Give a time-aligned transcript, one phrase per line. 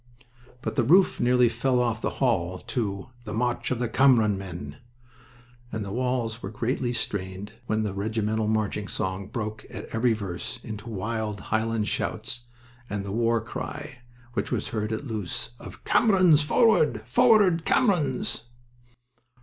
[0.63, 4.77] But the roof nearly flew off the hall to "The March of the Cameron Men,"
[5.71, 10.57] and the walls were greatly strained when the regimental marching song broke at every verse
[10.63, 12.45] into wild Highland shouts
[12.89, 13.99] and the war cry
[14.33, 18.41] which was heard at Loos of "Camerons, forward!" "Forward, Camerons!"